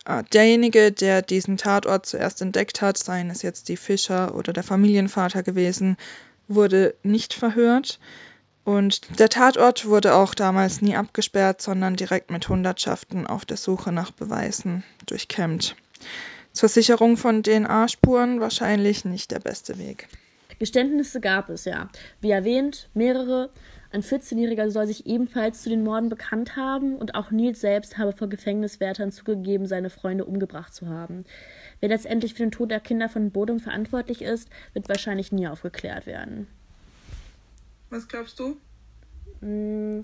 Ah, 0.06 0.24
derjenige, 0.24 0.92
der 0.92 1.22
diesen 1.22 1.58
Tatort 1.58 2.06
zuerst 2.06 2.42
entdeckt 2.42 2.82
hat, 2.82 2.98
seien 2.98 3.30
es 3.30 3.44
jetzt 3.44 3.70
die 3.70 3.78
Fischer 3.78 4.34
oder 4.34 4.54
der 4.54 4.64
Familienvater 4.64 5.44
gewesen, 5.44 5.98
wurde 6.48 6.96
nicht 7.04 7.34
verhört. 7.34 8.00
Und 8.64 9.20
der 9.20 9.30
Tatort 9.30 9.86
wurde 9.86 10.14
auch 10.14 10.34
damals 10.34 10.82
nie 10.82 10.96
abgesperrt, 10.96 11.62
sondern 11.62 11.96
direkt 11.96 12.32
mit 12.32 12.48
Hundertschaften 12.48 13.28
auf 13.28 13.46
der 13.46 13.58
Suche 13.58 13.92
nach 13.92 14.12
Beweisen 14.12 14.84
durchkämmt. 15.06 15.76
Zur 16.54 16.70
Sicherung 16.70 17.18
von 17.18 17.44
DNA-Spuren 17.44 18.40
wahrscheinlich 18.40 19.06
nicht 19.06 19.32
der 19.32 19.40
beste 19.40 19.78
Weg. 19.78 20.08
Geständnisse 20.60 21.22
gab 21.22 21.50
es 21.50 21.66
ja. 21.66 21.90
Wie 22.20 22.32
erwähnt, 22.32 22.90
mehrere. 22.94 23.50
Ein 23.94 24.04
14-Jähriger 24.04 24.70
soll 24.70 24.88
sich 24.88 25.06
ebenfalls 25.06 25.64
zu 25.64 25.70
den 25.70 25.84
Morden 25.84 26.08
bekannt 26.08 26.56
haben 26.56 26.96
und 26.96 27.14
auch 27.16 27.30
Nils 27.30 27.60
selbst 27.60 27.98
habe 27.98 28.14
vor 28.14 28.30
Gefängniswärtern 28.30 29.12
zugegeben, 29.12 29.66
seine 29.66 29.90
Freunde 29.90 30.24
umgebracht 30.24 30.74
zu 30.74 30.88
haben. 30.88 31.26
Wer 31.82 31.90
letztendlich 31.90 32.34
für 32.34 32.44
den 32.44 32.52
Tod 32.52 32.72
der 32.72 32.80
Kinder 32.80 33.10
von 33.10 33.32
Bodum 33.32 33.60
verantwortlich 33.60 34.22
ist, 34.22 34.50
wird 34.74 34.88
wahrscheinlich 34.88 35.34
nie 35.34 35.48
aufgeklärt 35.48 36.06
werden. 36.06 36.48
Was 37.90 38.08
glaubst 38.08 38.40
du? 38.40 38.56
Mm, 39.42 40.04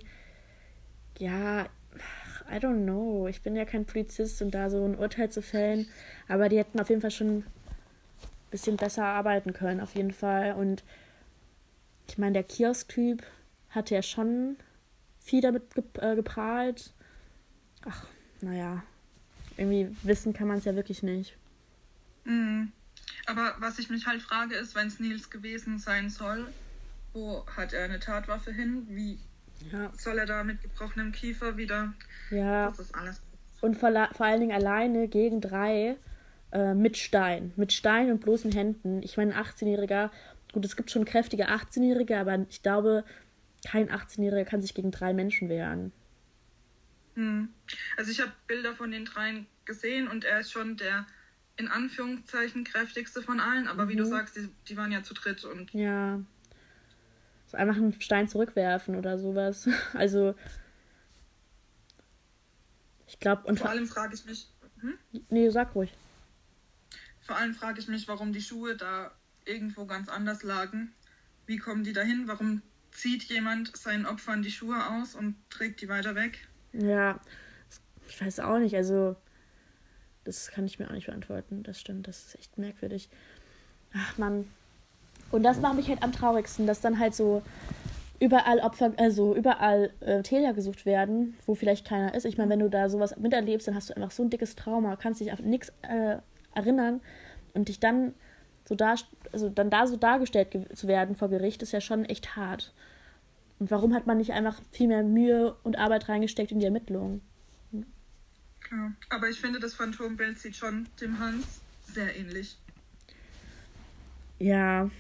ja, 1.18 1.68
I 2.52 2.56
don't 2.56 2.84
know. 2.84 3.28
Ich 3.30 3.42
bin 3.42 3.56
ja 3.56 3.64
kein 3.64 3.86
Polizist 3.86 4.42
und 4.42 4.52
da 4.52 4.70
so 4.70 4.84
ein 4.84 4.98
Urteil 4.98 5.30
zu 5.30 5.42
fällen. 5.42 5.88
Aber 6.28 6.50
die 6.50 6.58
hätten 6.58 6.80
auf 6.82 6.90
jeden 6.90 7.02
Fall 7.02 7.12
schon 7.12 7.38
ein 7.38 7.46
bisschen 8.52 8.76
besser 8.76 9.06
arbeiten 9.06 9.54
können, 9.54 9.80
auf 9.80 9.96
jeden 9.96 10.12
Fall. 10.12 10.54
Und 10.54 10.84
ich 12.10 12.18
meine, 12.18 12.34
der 12.34 12.44
Kiosk-Typ 12.44 13.24
hatte 13.70 13.96
ja 13.96 14.02
schon 14.02 14.58
viel 15.20 15.42
damit 15.42 15.76
ge 15.76 15.84
äh, 16.00 16.16
geprahlt. 16.16 16.94
Ach, 17.86 18.06
naja. 18.42 18.84
Irgendwie 19.58 19.90
wissen 20.04 20.34
kann 20.34 20.48
man 20.48 20.60
es 20.60 20.66
ja 20.66 20.76
wirklich 20.76 21.04
nicht. 21.04 21.36
Mhm. 22.26 22.72
Aber 23.26 23.56
was 23.60 23.80
ich 23.80 23.90
mich 23.90 24.06
halt 24.06 24.22
frage, 24.22 24.56
ist, 24.56 24.76
wenn 24.76 24.88
es 24.88 25.00
Nils 25.00 25.30
gewesen 25.30 25.80
sein 25.80 26.10
soll, 26.10 26.48
wo 27.14 27.46
hat 27.56 27.74
er 27.74 27.86
eine 27.86 28.00
Tatwaffe 28.00 28.52
hin? 28.52 28.86
Wie 28.90 29.20
ja. 29.72 29.92
soll 29.98 30.20
er 30.20 30.26
da 30.26 30.44
mit 30.44 30.62
gebrochenem 30.62 31.12
Kiefer 31.12 31.58
wieder? 31.58 31.94
Ja. 32.30 32.70
Das 32.70 32.80
ist 32.80 32.96
alles. 32.96 33.22
Und 33.62 33.76
vor, 33.76 33.92
vor 34.14 34.26
allen 34.26 34.40
Dingen 34.40 34.56
alleine 34.56 35.08
gegen 35.08 35.42
drei 35.42 35.98
äh, 36.52 36.74
mit 36.74 36.98
Stein. 36.98 37.52
Mit 37.56 37.74
Stein 37.74 38.12
und 38.12 38.22
bloßen 38.22 38.52
Händen. 38.52 39.02
Ich 39.04 39.18
meine, 39.18 39.36
ein 39.36 39.44
18-Jähriger, 39.44 40.12
gut, 40.54 40.64
es 40.64 40.76
gibt 40.76 40.92
schon 40.92 41.06
kräftige 41.06 41.50
18-Jährige, 41.50 42.18
aber 42.18 42.46
ich 42.50 42.62
glaube, 42.62 43.04
kein 43.68 43.90
18-Jähriger 43.90 44.46
kann 44.46 44.62
sich 44.62 44.74
gegen 44.74 44.92
drei 44.92 45.14
Menschen 45.14 45.50
wehren. 45.50 45.92
Hm. 47.16 47.50
Also 47.98 48.12
ich 48.12 48.22
habe 48.22 48.32
Bilder 48.48 48.74
von 48.76 48.92
den 48.92 49.04
dreien 49.04 49.46
gesehen 49.66 50.08
und 50.08 50.24
er 50.24 50.40
ist 50.40 50.52
schon 50.52 50.78
der 50.78 51.06
in 51.58 51.68
Anführungszeichen 51.68 52.64
kräftigste 52.64 53.22
von 53.22 53.42
allen, 53.42 53.68
aber 53.68 53.86
mhm. 53.86 53.90
wie 53.90 53.96
du 53.98 54.06
mhm. 54.06 54.10
sagst, 54.10 54.38
die, 54.38 54.50
die 54.70 54.78
waren 54.78 54.92
ja 54.92 55.04
zu 55.04 55.14
dritt 55.14 55.44
und. 55.44 55.74
Ja. 55.74 56.22
So 57.48 57.58
einfach 57.58 57.76
einen 57.76 58.00
Stein 58.00 58.30
zurückwerfen 58.30 58.96
oder 58.96 59.18
sowas. 59.18 59.68
Also. 59.94 60.36
Ich 63.08 63.20
glaube. 63.20 63.54
Vor 63.56 63.70
allem 63.70 63.88
frage 63.88 64.14
ich 64.14 64.26
mich. 64.26 64.48
Hm? 64.80 64.98
Nee, 65.30 65.50
sag 65.50 65.76
ruhig. 65.76 65.92
Vor 67.22 67.36
allem 67.36 67.54
frage 67.54 67.80
ich 67.80 67.88
mich, 67.88 68.08
warum 68.08 68.32
die 68.32 68.42
Schuhe 68.42 68.78
da 68.78 69.12
irgendwo 69.44 69.86
ganz 69.86 70.08
anders 70.08 70.44
lagen. 70.44 70.94
Wie 71.48 71.58
kommen 71.58 71.84
die 71.84 71.94
dahin? 71.94 72.28
Warum 72.28 72.62
zieht 72.98 73.24
jemand 73.26 73.78
seinen 73.78 74.06
Opfern 74.06 74.42
die 74.42 74.52
Schuhe 74.52 74.90
aus 74.90 75.14
und 75.14 75.36
trägt 75.50 75.82
die 75.82 75.88
weiter 75.88 76.16
weg? 76.16 76.48
Ja, 76.74 77.20
ich 78.10 78.20
weiß 78.20 78.40
auch 78.40 78.58
nicht. 78.58 78.76
Also, 78.76 79.16
das 80.24 80.50
kann 80.50 80.66
ich 80.66 80.80
mir 80.80 80.88
auch 80.88 80.94
nicht 80.94 81.06
beantworten. 81.06 81.62
Das 81.62 81.80
stimmt, 81.80 82.08
das 82.08 82.26
ist 82.26 82.40
echt 82.40 82.58
merkwürdig. 82.58 83.10
Ach 83.94 84.18
man. 84.18 84.48
Und 85.30 85.44
das 85.44 85.60
macht 85.60 85.76
mich 85.76 85.90
halt 85.90 86.02
am 86.02 86.12
traurigsten, 86.12 86.66
dass 86.66 86.82
dann 86.82 86.98
halt 86.98 87.14
so 87.14 87.44
überall 88.20 88.60
Opfer, 88.60 88.94
also 88.98 89.36
überall 89.36 89.92
äh, 90.00 90.24
Täter 90.24 90.54
gesucht 90.54 90.86
werden, 90.86 91.38
wo 91.46 91.54
vielleicht 91.54 91.88
keiner 91.88 92.16
ist. 92.16 92.26
Ich 92.26 92.38
meine, 92.38 92.50
wenn 92.50 92.60
du 92.60 92.70
da 92.70 92.90
sowas 92.90 93.16
miterlebst, 93.18 93.68
dann 93.68 93.76
hast 93.76 93.90
du 93.90 93.96
einfach 93.96 94.12
so 94.12 94.24
ein 94.24 94.32
dickes 94.32 94.56
Trauma, 94.56 94.96
kannst 94.96 95.22
dich 95.22 95.32
auf 95.32 95.40
nichts 95.40 95.72
äh, 95.84 96.18
erinnern 96.56 97.02
und 97.54 97.68
dich 97.68 97.80
dann 97.80 98.16
so 98.68 98.76
da, 98.76 98.96
also 99.32 99.50
dann 99.50 99.70
da 99.70 99.88
so 99.88 99.96
dargestellt 99.96 100.50
zu 100.74 100.88
werden 100.88 101.16
vor 101.16 101.30
Gericht, 101.30 101.62
ist 101.62 101.72
ja 101.72 101.82
schon 101.82 102.06
echt 102.06 102.36
hart. 102.36 102.74
Und 103.60 103.72
warum 103.72 103.94
hat 103.94 104.06
man 104.06 104.18
nicht 104.18 104.34
einfach 104.34 104.62
viel 104.72 104.88
mehr 104.88 105.04
Mühe 105.04 105.56
und 105.64 105.78
Arbeit 105.78 106.10
reingesteckt 106.10 106.52
in 106.52 106.60
die 106.60 106.66
Ermittlungen? 106.66 107.22
Klar, 108.60 108.92
aber 109.10 109.30
ich 109.30 109.40
finde, 109.40 109.60
das 109.60 109.74
Phantombild 109.74 110.38
sieht 110.38 110.56
schon 110.56 110.88
dem 111.00 111.20
Hans 111.20 111.62
sehr 111.94 112.16
ähnlich. 112.18 112.58
Ja. 114.40 114.92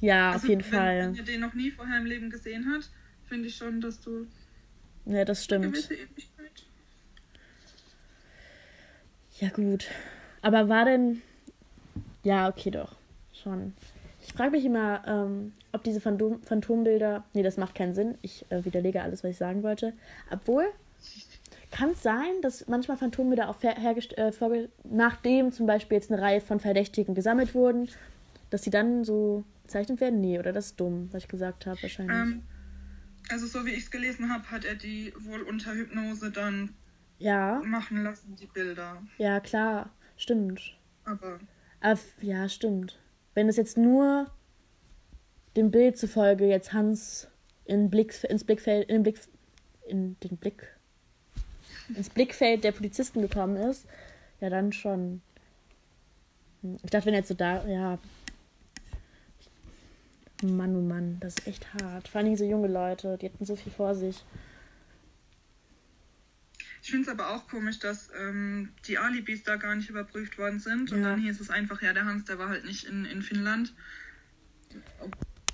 Ja, 0.00 0.32
also, 0.32 0.44
auf 0.44 0.48
jeden 0.48 0.62
wenn, 0.64 0.70
Fall. 0.70 0.98
Wenn 0.98 1.14
ihr 1.14 1.24
den 1.24 1.40
noch 1.40 1.54
nie 1.54 1.70
vorher 1.70 1.98
im 1.98 2.04
Leben 2.04 2.28
gesehen 2.30 2.70
hat, 2.72 2.90
finde 3.28 3.48
ich 3.48 3.56
schon, 3.56 3.80
dass 3.80 4.00
du. 4.00 4.26
Ja, 5.06 5.24
das 5.24 5.42
stimmt. 5.42 5.88
Ja, 9.40 9.48
gut. 9.48 9.86
Aber 10.42 10.68
war 10.68 10.84
denn. 10.84 11.22
Ja, 12.26 12.48
okay, 12.48 12.72
doch. 12.72 12.96
Schon. 13.32 13.72
Ich 14.26 14.32
frage 14.32 14.50
mich 14.50 14.64
immer, 14.64 15.00
ähm, 15.06 15.52
ob 15.70 15.84
diese 15.84 16.00
Phantom 16.00 16.42
Phantombilder. 16.42 17.22
Nee, 17.34 17.44
das 17.44 17.56
macht 17.56 17.76
keinen 17.76 17.94
Sinn. 17.94 18.18
Ich 18.20 18.44
äh, 18.50 18.64
widerlege 18.64 19.00
alles, 19.00 19.22
was 19.22 19.30
ich 19.30 19.36
sagen 19.36 19.62
wollte. 19.62 19.92
Obwohl, 20.28 20.64
kann 21.70 21.90
es 21.90 22.02
sein, 22.02 22.42
dass 22.42 22.66
manchmal 22.66 22.96
Phantombilder 22.96 23.48
auch 23.48 23.62
äh, 23.62 24.68
nachdem 24.82 25.52
zum 25.52 25.66
Beispiel 25.66 25.98
jetzt 25.98 26.10
eine 26.10 26.20
Reihe 26.20 26.40
von 26.40 26.58
Verdächtigen 26.58 27.14
gesammelt 27.14 27.54
wurden, 27.54 27.88
dass 28.50 28.64
sie 28.64 28.70
dann 28.70 29.04
so 29.04 29.44
bezeichnet 29.62 30.00
werden? 30.00 30.20
Nee, 30.20 30.40
oder 30.40 30.52
das 30.52 30.66
ist 30.66 30.80
dumm, 30.80 31.08
was 31.12 31.22
ich 31.22 31.28
gesagt 31.28 31.66
habe, 31.66 31.80
wahrscheinlich. 31.80 32.16
Ähm, 32.16 32.42
also, 33.28 33.46
so 33.46 33.64
wie 33.66 33.70
ich 33.70 33.84
es 33.84 33.90
gelesen 33.92 34.32
habe, 34.32 34.50
hat 34.50 34.64
er 34.64 34.74
die 34.74 35.14
wohl 35.20 35.42
unter 35.42 35.74
Hypnose 35.74 36.32
dann 36.32 36.74
ja. 37.20 37.62
machen 37.64 38.02
lassen, 38.02 38.34
die 38.34 38.46
Bilder. 38.46 39.00
Ja, 39.16 39.38
klar, 39.38 39.90
stimmt. 40.16 40.76
Aber. 41.04 41.38
Aber 41.86 42.00
ja, 42.20 42.48
stimmt 42.48 42.98
wenn 43.36 43.48
es 43.50 43.56
jetzt 43.56 43.76
nur 43.76 44.26
dem 45.56 45.70
Bild 45.70 45.96
zufolge 45.96 46.46
jetzt 46.46 46.72
Hans 46.72 47.28
in 47.66 47.90
Blick, 47.90 48.24
ins 48.24 48.44
Blickfeld, 48.44 48.88
in, 48.88 49.02
Blick, 49.02 49.20
in 49.86 50.18
den 50.20 50.38
Blick, 50.38 50.66
ins 51.94 52.08
Blickfeld 52.08 52.64
der 52.64 52.72
Polizisten 52.72 53.20
gekommen 53.20 53.56
ist, 53.56 53.86
ja 54.40 54.48
dann 54.48 54.72
schon. 54.72 55.20
Ich 56.82 56.90
dachte, 56.90 57.06
wenn 57.06 57.14
jetzt 57.14 57.28
so 57.28 57.34
da, 57.34 57.64
ja. 57.66 57.98
Mann, 60.42 60.76
oh 60.76 60.80
Mann, 60.80 61.18
das 61.20 61.34
ist 61.34 61.46
echt 61.46 61.74
hart. 61.74 62.08
Vor 62.08 62.20
allem 62.20 62.36
so 62.36 62.44
junge 62.44 62.68
Leute, 62.68 63.18
die 63.18 63.26
hatten 63.26 63.44
so 63.44 63.54
viel 63.54 63.72
vor 63.72 63.94
sich. 63.94 64.24
Ich 66.86 66.92
finde 66.92 67.10
es 67.10 67.18
aber 67.18 67.34
auch 67.34 67.48
komisch, 67.48 67.80
dass 67.80 68.10
ähm, 68.16 68.68
die 68.86 68.96
Alibis 68.96 69.42
da 69.42 69.56
gar 69.56 69.74
nicht 69.74 69.90
überprüft 69.90 70.38
worden 70.38 70.60
sind. 70.60 70.92
Und 70.92 71.02
ja. 71.02 71.10
dann 71.10 71.20
hieß 71.20 71.40
es 71.40 71.50
einfach, 71.50 71.82
ja, 71.82 71.92
der 71.92 72.04
Hans, 72.04 72.26
der 72.26 72.38
war 72.38 72.48
halt 72.48 72.64
nicht 72.64 72.84
in, 72.84 73.04
in 73.06 73.22
Finnland. 73.22 73.74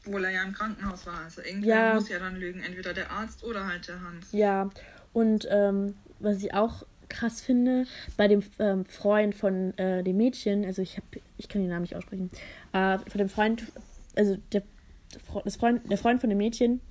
Obwohl 0.05 0.27
er 0.27 0.31
ja 0.31 0.43
im 0.43 0.53
Krankenhaus 0.53 1.07
war. 1.07 1.21
Also 1.25 1.41
irgendwer 1.41 1.75
ja. 1.75 1.95
muss 1.95 2.11
ja 2.11 2.19
dann 2.19 2.37
lügen. 2.37 2.63
Entweder 2.63 2.93
der 2.93 3.11
Arzt 3.11 3.45
oder 3.45 3.67
halt 3.67 3.89
der 3.89 4.03
Hans. 4.03 4.31
Ja, 4.33 4.69
und 5.15 5.49
ähm, 5.51 5.95
was 6.19 6.37
ich 6.37 6.53
auch 6.53 6.85
krass 7.09 7.41
finde, 7.41 7.87
bei 8.19 8.29
dem 8.29 8.43
ähm, 8.59 8.85
Freund 8.85 9.35
von 9.35 9.73
äh, 9.79 10.05
dem 10.05 10.19
Mädchen, 10.19 10.67
also 10.67 10.83
ich 10.83 10.99
habe, 10.99 11.23
ich 11.39 11.49
kann 11.49 11.63
den 11.63 11.71
Namen 11.71 11.83
nicht 11.85 11.97
aussprechen, 11.97 12.29
äh, 12.75 12.99
von 12.99 13.19
dem 13.19 13.31
Freund, 13.31 13.73
also 14.17 14.37
der, 14.53 14.65
das 15.45 15.57
Freund, 15.57 15.91
der 15.91 15.97
Freund 15.97 16.21
von 16.21 16.29
dem 16.29 16.37
Mädchen, 16.37 16.83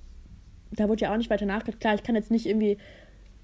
da 0.72 0.88
wurde 0.88 1.02
ja 1.02 1.12
auch 1.12 1.16
nicht 1.16 1.30
weiter 1.30 1.46
nachgedacht. 1.46 1.80
Klar, 1.80 1.94
ich 1.94 2.02
kann 2.02 2.16
jetzt 2.16 2.32
nicht 2.32 2.46
irgendwie 2.46 2.78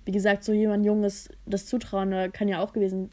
wie 0.09 0.13
gesagt, 0.13 0.43
so 0.43 0.55
jemand 0.55 0.87
Junges 0.87 1.29
das 1.45 1.67
zutrauen, 1.67 2.33
kann 2.33 2.49
ja 2.49 2.61
auch 2.61 2.73
gewesen, 2.73 3.11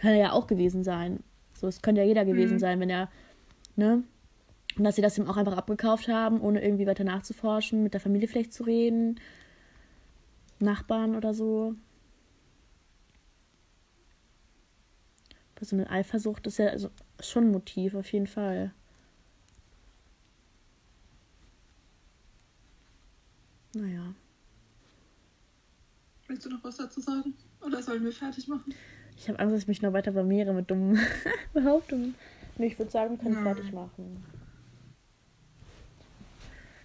kann 0.00 0.16
ja 0.16 0.32
auch 0.32 0.48
gewesen 0.48 0.82
sein. 0.82 1.22
So, 1.52 1.68
es 1.68 1.82
könnte 1.82 2.00
ja 2.00 2.06
jeder 2.08 2.24
gewesen 2.24 2.54
mhm. 2.54 2.58
sein, 2.58 2.80
wenn 2.80 2.90
er, 2.90 3.08
ne? 3.76 4.02
Und 4.76 4.82
dass 4.82 4.96
sie 4.96 5.02
das 5.02 5.16
ihm 5.16 5.28
auch 5.28 5.36
einfach 5.36 5.56
abgekauft 5.56 6.08
haben, 6.08 6.40
ohne 6.40 6.60
irgendwie 6.60 6.88
weiter 6.88 7.04
nachzuforschen, 7.04 7.84
mit 7.84 7.94
der 7.94 8.00
Familie 8.00 8.26
vielleicht 8.26 8.52
zu 8.52 8.64
reden, 8.64 9.20
Nachbarn 10.58 11.14
oder 11.14 11.32
so. 11.32 11.76
So 15.60 15.76
eine 15.76 15.88
Eifersucht 15.88 16.48
ist 16.48 16.58
ja 16.58 16.70
also 16.70 16.90
schon 17.20 17.44
ein 17.44 17.52
Motiv, 17.52 17.94
auf 17.94 18.12
jeden 18.12 18.26
Fall. 18.26 18.72
Naja. 23.74 24.12
Willst 26.32 26.46
du 26.46 26.48
noch 26.48 26.64
was 26.64 26.78
dazu 26.78 26.98
sagen? 26.98 27.34
Oder 27.60 27.82
sollen 27.82 28.02
wir 28.04 28.10
fertig 28.10 28.48
machen? 28.48 28.74
Ich 29.18 29.28
habe 29.28 29.38
Angst, 29.38 29.54
dass 29.54 29.62
ich 29.64 29.68
mich 29.68 29.82
noch 29.82 29.92
weiter 29.92 30.12
blamiere 30.12 30.54
mit 30.54 30.70
dummen 30.70 30.98
Behauptungen. 31.52 32.14
Nee, 32.56 32.68
ich 32.68 32.78
würde 32.78 32.90
sagen, 32.90 33.10
wir 33.10 33.18
können 33.18 33.42
fertig 33.42 33.70
machen. 33.70 34.24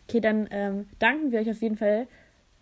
Okay, 0.05 0.19
dann 0.19 0.49
ähm, 0.51 0.85
danken 0.99 1.31
wir 1.31 1.39
euch 1.39 1.49
auf 1.49 1.61
jeden 1.61 1.77
Fall 1.77 2.09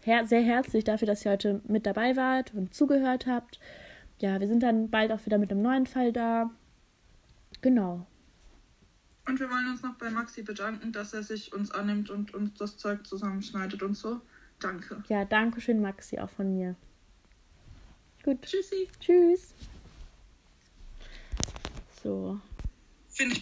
her 0.02 0.28
sehr 0.28 0.44
herzlich 0.44 0.84
dafür, 0.84 1.08
dass 1.08 1.26
ihr 1.26 1.32
heute 1.32 1.60
mit 1.68 1.88
dabei 1.88 2.16
wart 2.16 2.54
und 2.54 2.76
zugehört 2.76 3.26
habt. 3.26 3.60
Ja, 4.20 4.40
wir 4.40 4.48
sind 4.48 4.62
dann 4.62 4.92
bald 4.92 5.12
auch 5.12 5.26
wieder 5.26 5.40
mit 5.40 5.50
einem 5.50 5.64
neuen 5.64 5.88
Fall 5.88 6.14
da. 6.14 6.52
Genau. 7.62 8.06
Und 9.28 9.40
wir 9.40 9.50
wollen 9.50 9.72
uns 9.72 9.82
noch 9.82 9.96
bei 9.96 10.12
Maxi 10.12 10.44
bedanken, 10.44 10.92
dass 10.92 11.16
er 11.16 11.24
sich 11.24 11.52
uns 11.52 11.72
annimmt 11.72 12.12
und 12.12 12.36
uns 12.36 12.54
das 12.54 12.78
Zeug 12.78 13.08
zusammenschneidet 13.08 13.82
und 13.82 13.96
so. 13.96 14.22
Danke. 14.60 15.04
Ja, 15.10 15.26
danke 15.26 15.62
schön, 15.62 15.82
Maxi, 15.82 16.20
auch 16.20 16.30
von 16.30 16.56
mir. 16.56 16.76
Gut. 18.24 18.42
Tschüssi. 18.42 18.90
Tschüss. 19.00 19.54
So. 22.04 22.40
Finde 23.10 23.36
ich 23.36 23.42